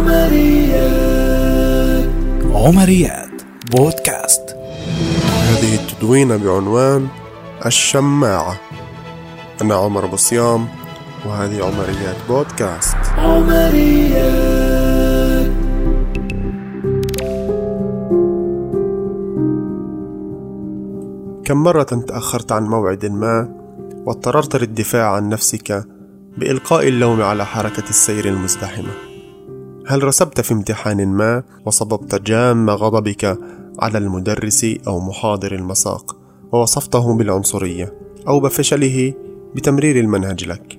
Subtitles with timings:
[0.00, 1.30] عمريات.
[2.54, 4.56] عمريات بودكاست.
[5.24, 7.08] هذه التدوينة بعنوان
[7.66, 8.56] الشماعة.
[9.62, 10.68] أنا عمر أبو صيام
[11.26, 12.96] وهذه عمريات بودكاست.
[13.18, 14.70] عمريات.
[21.44, 23.48] كم مرة تأخرت عن موعد ما
[24.06, 25.84] واضطررت للدفاع عن نفسك
[26.38, 29.09] بإلقاء اللوم على حركة السير المزدحمة؟
[29.90, 33.38] هل رسبت في امتحان ما وصببت جام غضبك
[33.78, 36.16] على المدرس أو محاضر المساق
[36.52, 37.94] ووصفته بالعنصرية
[38.28, 39.14] أو بفشله
[39.54, 40.78] بتمرير المنهج لك؟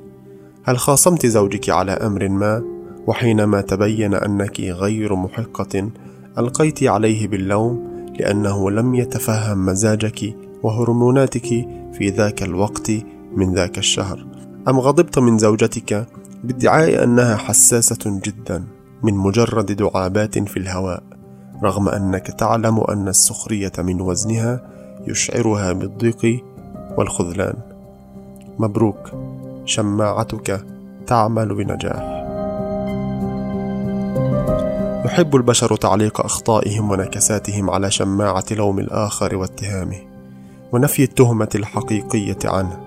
[0.63, 2.63] هل خاصمت زوجك على أمر ما
[3.07, 5.89] وحينما تبين أنك غير محقة
[6.37, 7.87] ألقيت عليه باللوم
[8.19, 11.47] لأنه لم يتفهم مزاجك وهرموناتك
[11.93, 12.91] في ذاك الوقت
[13.35, 14.25] من ذاك الشهر؟
[14.67, 16.07] أم غضبت من زوجتك
[16.43, 21.03] بادعاء أنها حساسة جدا؟ من مجرد دعابات في الهواء
[21.63, 24.61] رغم أنك تعلم أن السخرية من وزنها
[25.07, 26.43] يشعرها بالضيق
[26.97, 27.53] والخذلان.
[28.59, 29.11] مبروك
[29.65, 30.65] شماعتك
[31.07, 32.21] تعمل بنجاح.
[35.05, 39.99] يحب البشر تعليق أخطائهم ونكساتهم على شماعة لوم الآخر واتهامه
[40.71, 42.79] ونفي التهمة الحقيقية عنه.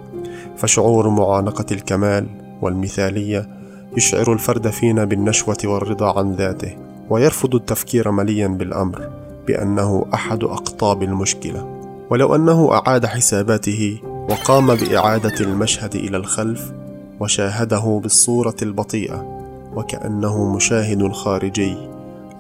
[0.57, 2.27] فشعور معانقة الكمال
[2.63, 3.64] والمثالية
[3.97, 6.77] يشعر الفرد فينا بالنشوة والرضا عن ذاته
[7.11, 9.11] ويرفض التفكير مليا بالأمر
[9.47, 11.81] بأنه أحد أقطاب المشكلة.
[12.11, 14.01] ولو أنه أعاد حساباته
[14.31, 16.73] وقام بإعادة المشهد إلى الخلف
[17.21, 19.45] وشاهده بالصورة البطيئة
[19.77, 21.77] وكأنه مشاهد خارجي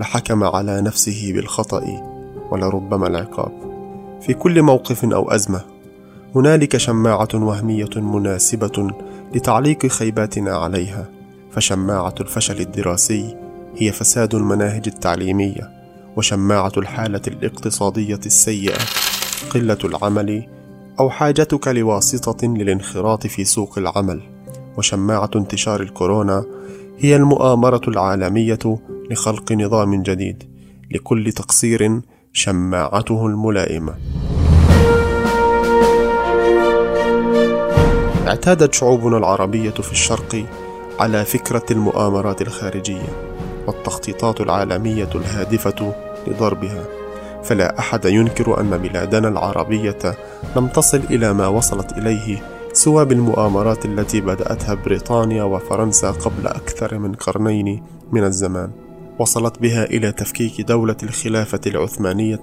[0.00, 1.82] لحكم على نفسه بالخطأ
[2.50, 3.52] ولربما العقاب.
[4.20, 5.60] في كل موقف أو أزمة
[6.34, 8.91] هنالك شماعة وهمية مناسبة
[9.34, 11.13] لتعليق خيباتنا عليها.
[11.55, 13.36] فشماعة الفشل الدراسي
[13.77, 15.70] هي فساد المناهج التعليمية
[16.16, 18.78] وشماعة الحالة الاقتصادية السيئة
[19.50, 20.47] قلة العمل
[21.00, 24.20] أو حاجتك لواسطة للانخراط في سوق العمل.
[24.76, 26.44] وشماعة انتشار الكورونا
[26.98, 28.78] هي المؤامرة العالمية
[29.10, 30.42] لخلق نظام جديد
[30.91, 32.00] لكل تقصير
[32.32, 33.94] شماعته الملائمة.
[38.26, 40.47] اعتادت شعوبنا العربية في الشرق
[41.00, 43.09] على فكرة المؤامرات الخارجية
[43.66, 45.94] والتخطيطات العالمية الهادفة
[46.27, 46.84] لضربها.
[47.44, 49.99] فلا أحد ينكر أن بلادنا العربية
[50.56, 57.15] لم تصل إلى ما وصلت إليه سوى بالمؤامرات التي بدأتها بريطانيا وفرنسا قبل أكثر من
[57.15, 58.71] قرنين من الزمان.
[59.19, 62.43] وصلت بها إلى تفكيك دولة الخلافة العثمانية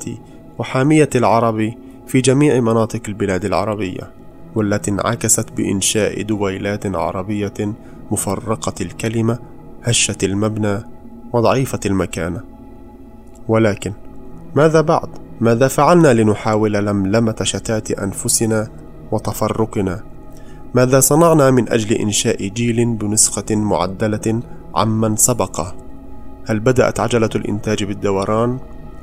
[0.59, 1.73] وحامية العرب
[2.07, 4.11] في جميع مناطق البلاد العربية
[4.56, 7.53] والتي انعكست بإنشاء دويلات عربية
[8.11, 9.39] مفرقة الكلمة
[9.83, 10.79] هشة المبنى
[11.33, 12.41] وضعيفة المكانة.
[13.47, 13.94] ولكن
[14.55, 15.09] ماذا بعد؟
[15.41, 18.67] ماذا فعلنا لنحاول لملمة شتات أنفسنا
[19.11, 20.03] وتفرقنا؟
[20.73, 24.41] ماذا صنعنا من أجل إنشاء جيل بنسخة معدلة
[24.75, 25.75] عمن سبقه
[26.45, 28.59] هل بدأت عجلة الإنتاج بالدوران؟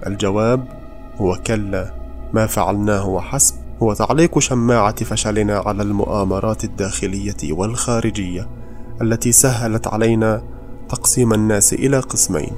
[0.07, 0.69] الجواب
[1.17, 1.95] هو كلا.
[2.33, 8.58] ما فعلناه وحسب هو تعليق شماعة فشلنا على المؤامرات الداخلية والخارجية.
[9.03, 10.43] التي سهلت علينا
[10.89, 12.53] تقسيم الناس إلى قسمين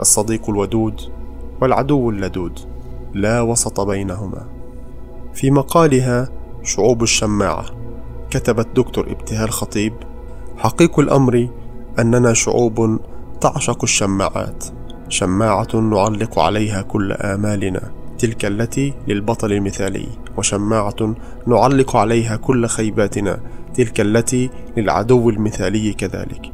[0.00, 1.00] الصديق الودود
[1.60, 2.60] والعدو اللدود
[3.14, 4.46] لا وسط بينهما.
[5.34, 6.28] في مقالها
[6.62, 7.64] شعوب الشماعة
[8.30, 9.92] كتبت دكتور ابتهال خطيب
[10.56, 11.48] حقيق الأمر
[11.98, 13.00] أننا شعوب
[13.40, 14.64] تعشق الشماعات
[15.08, 20.06] شماعة نعلق عليها كل آمالنا تلك التي للبطل المثالي
[20.36, 21.14] وشماعة
[21.46, 23.40] نعلق عليها كل خيباتنا
[23.74, 26.52] تلك التي للعدو المثالي كذلك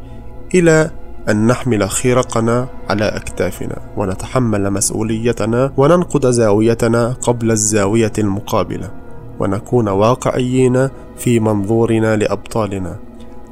[0.55, 0.91] إلى
[1.29, 8.91] أن نحمل خرقنا على أكتافنا ونتحمل مسؤوليتنا وننقض زاويتنا قبل الزاوية المقابلة
[9.41, 12.99] ونكون واقعيين في منظورنا لأبطالنا.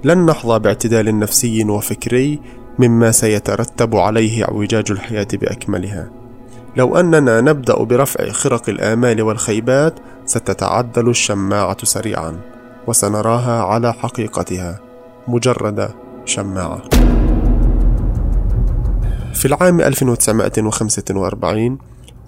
[0.04, 2.40] لن نحظى باعتدال نفسي وفكري
[2.78, 6.21] مما سيترتب عليه اعوجاج الحياة بأكملها.
[6.76, 9.94] لو أننا نبدأ برفع خرق الآمال والخيبات
[10.26, 12.36] ستتعدل الشماعة سريعا
[12.86, 14.80] وسنراها على حقيقتها.
[15.28, 15.90] مجرد
[16.24, 16.82] شماعة.
[19.34, 21.78] في العام 1945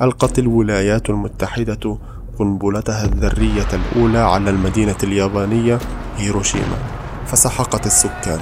[0.02, 1.98] ألقت الولايات المتحدة
[2.38, 5.78] قنبلتها الذرية الأولى على المدينة اليابانية
[6.16, 6.78] هيروشيما.
[7.26, 8.40] فسحقت السكان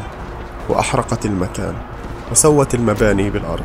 [0.68, 1.74] وأحرقت المكان
[2.30, 3.64] وسوت المباني بالأرض.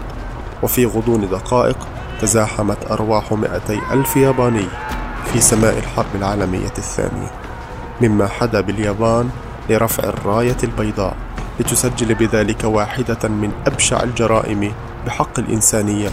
[0.64, 1.78] وفي غضون دقائق
[2.22, 4.66] تزاحمت أرواح مئتي ألف ياباني
[5.34, 7.32] في سماء الحرب العالمية الثانية
[8.02, 9.30] مما حدا باليابان
[9.70, 11.16] لرفع الراية البيضاء
[11.60, 14.72] لتسجل بذلك واحدة من أبشع الجرائم
[15.06, 16.10] بحق الإنسانية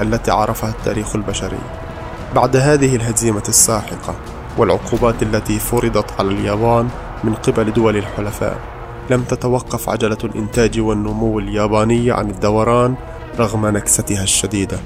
[0.00, 1.58] التي عرفها التاريخ البشري.
[2.34, 4.14] بعد هذه الهزيمة الساحقة
[4.58, 6.88] والعقوبات التي فرضت على اليابان
[7.24, 8.58] من قبل دول الحلفاء،
[9.10, 12.94] لم تتوقف عجلة الإنتاج والنمو اليابانية عن الدوران
[13.38, 14.78] رغم نكستها الشديدة.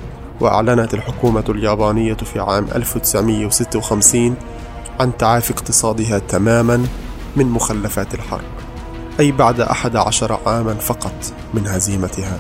[0.43, 4.37] وأعلنت الحكومة اليابانية في عام 1956
[5.01, 6.87] عن تعافي اقتصادها تماما
[7.37, 8.45] من مخلفات الحرب
[9.21, 11.15] أي بعد أحد عشر عاما فقط
[11.55, 12.39] من هزيمتها.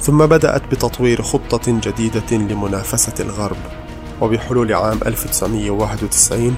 [0.00, 3.56] ثم بدأت بتطوير خطة جديدة لمنافسة الغرب
[4.20, 6.56] وبحلول عام 1991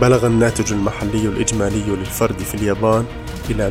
[0.00, 3.04] بلغ الناتج المحلي الإجمالي للفرد في اليابان
[3.50, 3.70] إلى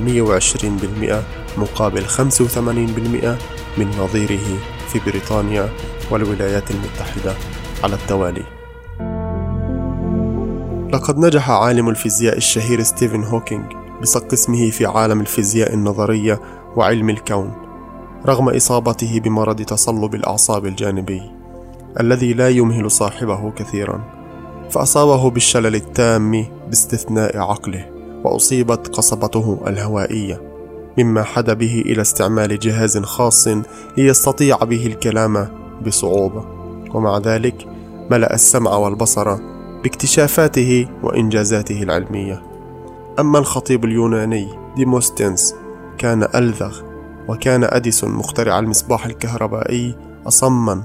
[1.57, 2.19] 120% مقابل 85%
[3.77, 4.76] من نظيره.
[4.94, 5.69] في بريطانيا
[6.12, 7.34] والولايات المتحدة
[7.84, 8.44] على التوالي.
[10.94, 13.66] لقد نجح عالم الفيزياء الشهير ستيفن هوكينج
[14.01, 16.42] بصك اسمه في عالم الفيزياء النظرية
[16.75, 17.51] وعلم الكون
[18.25, 21.22] رغم إصابته بمرض تصلب الأعصاب الجانبي
[22.00, 24.04] الذي لا يمهل صاحبه كثيرا
[24.69, 27.90] فأصابه بالشلل التام باستثناء عقله
[28.24, 30.42] وأصيبت قصبته الهوائية
[30.97, 33.47] مما حد به إلى استعمال جهاز خاص
[33.97, 35.47] ليستطيع به الكلام
[35.85, 36.45] بصعوبة.
[36.94, 37.67] ومع ذلك
[38.11, 39.38] ملأ السمع والبصر
[39.83, 42.44] باكتشافاته وإنجازاته العلمية.
[43.19, 45.55] أما الخطيب اليوناني ديموستينس
[45.97, 46.81] كان ألذغ
[47.27, 49.95] وكان أديسون مخترع المصباح الكهربائي
[50.27, 50.83] أصما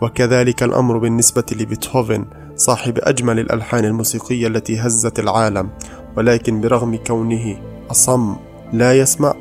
[0.00, 2.24] وكذلك الأمر بالنسبة لبيتهوفن
[2.56, 5.70] صاحب أجمل الألحان الموسيقية التي هزت العالم
[6.16, 7.56] ولكن برغم كونه
[7.90, 8.36] أصم
[8.72, 9.34] لا يسمع.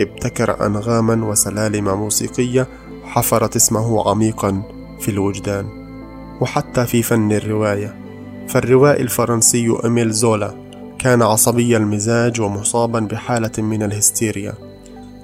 [0.00, 2.68] ابتكر أنغاما وسلالم موسيقية
[3.04, 4.62] حفرت اسمه عميقا
[5.00, 5.66] في الوجدان
[6.40, 7.96] وحتى في فن الرواية.
[8.48, 10.54] فالروائي الفرنسي إميل زولا
[10.98, 14.54] كان عصبي المزاج ومصابا بحالة من الهستيريا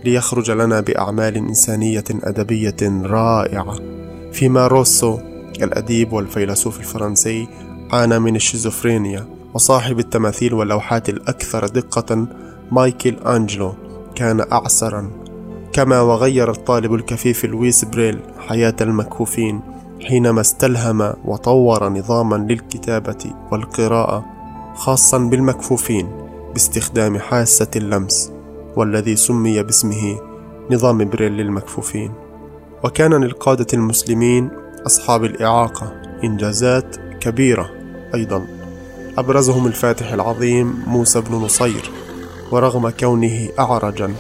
[0.05, 3.79] ليخرج لنا بأعمال إنسانية أدبية رائعة.
[4.33, 5.19] فيما روسو
[5.63, 7.49] الأديب والفيلسوف الفرنسي
[7.93, 12.27] عانى من الشيزوفرينيا وصاحب التماثيل واللوحات الأكثر دقة
[12.73, 13.88] مايكل أنجلو.
[14.19, 15.11] كان أعسرا
[15.73, 19.61] كما وغير الطالب الكفيف لويس بريل حياة المكفوفين
[20.07, 24.25] حينما استلهم وطور نظاما للكتابة والقراءة
[24.75, 26.09] خاصا بالمكفوفين
[26.53, 28.33] باستخدام حاسة اللمس
[28.77, 30.21] والذي سمي باسمه
[30.71, 32.13] نظام بريل للمكفوفين.
[32.85, 34.51] وكان للقادة المسلمين
[34.87, 35.93] أصحاب الإعاقة
[36.25, 37.71] إنجازات كبيرة
[38.15, 38.47] أيضا.
[39.19, 41.91] أبرزهم الفاتح العظيم موسى بن نصير.
[42.53, 44.15] ورغم كونه أعرجا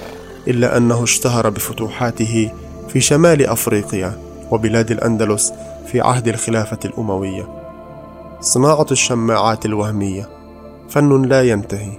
[0.48, 2.52] إلا أنه اشتهر بفتوحاته
[2.88, 4.18] في شمال أفريقيا
[4.50, 5.52] وبلاد الأندلس
[5.86, 7.48] في عهد الخلافة الأموية.
[8.40, 10.28] صناعة الشماعات الوهمية
[10.88, 11.98] فن لا ينتهي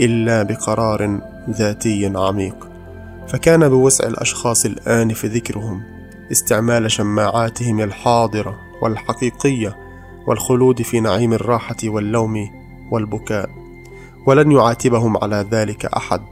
[0.00, 1.20] إلا بقرار
[1.50, 2.68] ذاتي عميق،
[3.28, 5.82] فكان بوسع الأشخاص الآنف ذكرهم
[6.32, 9.76] استعمال شماعاتهم الحاضرة والحقيقية
[10.26, 12.50] والخلود في نعيم الراحة واللوم
[12.92, 13.48] والبكاء،
[14.28, 16.22] ولن يعاتبهم على ذلك أحد،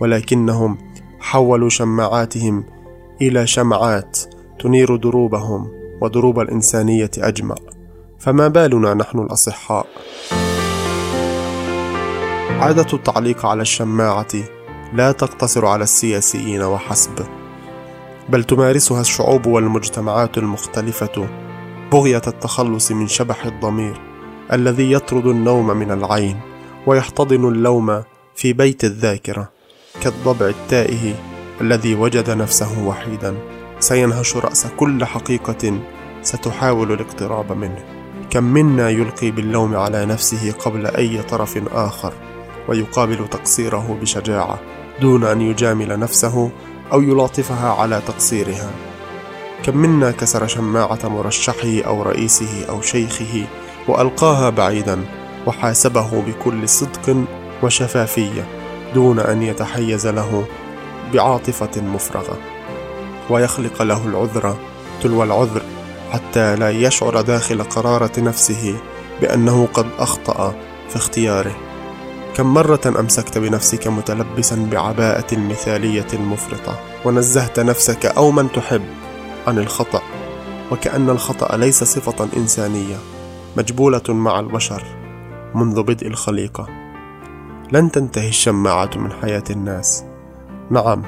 [0.00, 0.78] ولكنهم
[1.20, 2.64] حولوا شماعاتهم
[3.22, 4.18] إلى شمعات
[4.60, 5.68] تنير دروبهم
[6.00, 7.54] ودروب الإنسانية أجمع.
[8.18, 9.86] فما بالنا نحن الأصحاء؟
[12.60, 14.34] عادة التعليق على الشماعة
[14.92, 17.26] لا تقتصر على السياسيين وحسب
[18.28, 21.28] بل تمارسها الشعوب والمجتمعات المختلفة
[21.92, 24.00] بغية التخلص من شبح الضمير
[24.52, 26.55] الذي يطرد النوم من العين.
[26.86, 28.02] ويحتضن اللوم
[28.34, 29.48] في بيت الذاكرة
[30.00, 31.14] كالضبع التائه
[31.60, 33.34] الذي وجد نفسه وحيدا.
[33.80, 35.80] سينهش رأس كل حقيقة
[36.22, 37.84] ستحاول الاقتراب منه.
[38.30, 42.12] كم منا يلقي باللوم على نفسه قبل أي طرف آخر
[42.68, 44.58] ويقابل تقصيره بشجاعة
[45.00, 46.50] دون أن يجامل نفسه
[46.92, 48.70] أو يلاطفها على تقصيرها.
[49.62, 53.46] كم منا كسر شماعة مرشحه أو رئيسه أو شيخه
[53.88, 55.04] وألقاها بعيدا
[55.46, 57.24] وحاسبه بكل صدق
[57.62, 58.48] وشفافية
[58.94, 60.44] دون أن يتحيز له
[61.14, 62.38] بعاطفة مفرغة.
[63.30, 64.56] ويخلق له العذر
[65.02, 65.62] تلو العذر
[66.12, 68.76] حتى لا يشعر داخل قرارة نفسه
[69.20, 70.54] بأنه قد أخطأ
[70.88, 71.56] في اختياره.
[72.36, 78.82] كم مرة أمسكت بنفسك متلبسا بعباءة المثاليه المفرطه ونزهت نفسك أو من تحب
[79.46, 80.02] عن الخطأ
[80.72, 82.96] وكأن الخطأ ليس صفة إنسانية
[83.56, 84.95] مجبولة مع البشر.
[85.56, 86.66] منذ بدء الخليقة.
[87.72, 90.04] لن تنتهي الشماعة من حياة الناس.
[90.70, 91.02] نعم،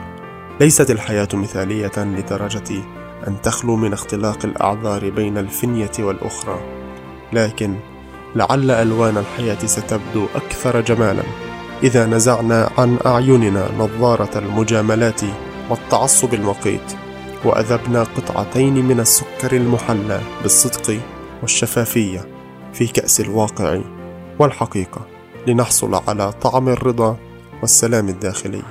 [0.61, 2.83] ليست الحياة مثالية لدرجة
[3.28, 6.61] أن تخلو من اختلاق الأعذار بين الفنية والأخرى،
[7.33, 7.75] لكن
[8.37, 11.23] لعل ألوان الحياة ستبدو أكثر جمالا.
[11.83, 15.21] إذا نزعنا عن أعيننا نظارة المجاملات
[15.71, 16.95] والتعصب المقيت
[17.45, 21.00] وأذبنا قطعتين من السكر المحلى بالصدق
[21.43, 22.28] والشفافية
[22.73, 23.81] في كأس الواقع.
[24.38, 25.00] والحقيقة
[25.47, 27.16] لنحصل على طعم الرضا
[27.61, 28.62] والسلام الداخلي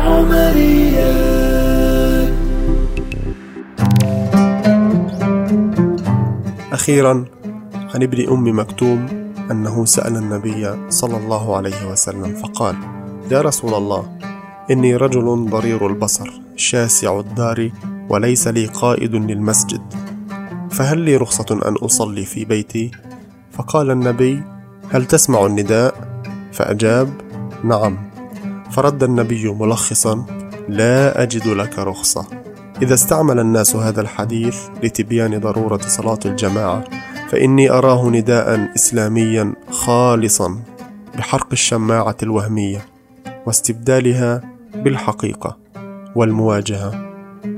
[0.00, 1.38] عمرية
[6.72, 7.24] أخيرا
[7.94, 9.06] عن ابن أم مكتوم
[9.50, 12.76] أنه سأل النبي صلى الله عليه وسلم فقال
[13.30, 14.18] يا رسول الله
[14.70, 17.70] إني رجل ضرير البصر شاسع الدار
[18.08, 19.82] وليس لي قائد للمسجد
[20.70, 22.90] فهل لي رخصة أن أصلي في بيتي؟
[23.52, 24.42] فقال النبي
[24.90, 25.94] هل تسمع النداء؟
[26.52, 27.20] فأجاب
[27.64, 28.10] نعم.
[28.70, 30.26] فرد النبي ملخصا
[30.68, 32.26] لا أجد لك رخصة.
[32.82, 36.84] إذا استعمل الناس هذا الحديث لتبيان ضرورة صلاة الجماعة
[37.28, 40.62] فإني أراه نداء إسلاميا خالصا
[41.18, 42.86] بحرق الشماعة الوهمية
[43.46, 44.42] واستبدالها
[44.74, 45.56] بالحقيقة
[46.16, 47.10] والمواجهة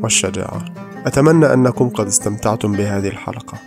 [0.03, 0.65] والشجاعة.
[1.07, 3.59] أتمنى أنكم قد استمتعتم بهذه الحلقة.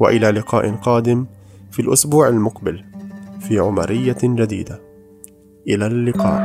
[0.00, 1.26] وإلى لقاء قادم.
[1.72, 2.84] في الأسبوع المقبل
[3.40, 4.80] في عمرية جديدة.
[5.68, 6.40] إلى اللقاء.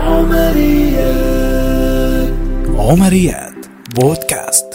[0.00, 1.52] عمريات.
[2.78, 3.66] عمريات.
[4.00, 4.71] بودكاست.